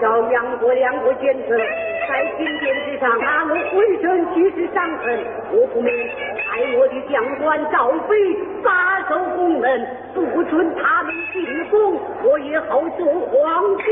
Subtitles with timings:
[0.00, 1.58] 照杨国两国坚持，
[2.08, 5.20] 在金殿之上，他们浑身俱是伤痕。
[5.52, 5.92] 我不明
[6.38, 8.16] 派我的将官赵飞
[8.64, 13.82] 把守宫门，不准他们进宫，我也好做皇帝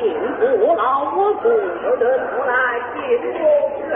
[0.00, 0.14] 人。
[0.40, 1.48] 命不劳我不
[1.96, 2.52] 得出来，
[2.94, 3.94] 进我老天的